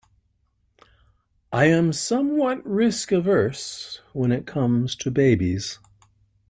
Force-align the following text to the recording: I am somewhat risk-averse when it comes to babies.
I 1.51 1.65
am 1.65 1.93
somewhat 1.93 2.65
risk-averse 2.65 4.01
when 4.13 4.31
it 4.31 4.47
comes 4.47 4.95
to 4.95 5.11
babies. 5.11 5.77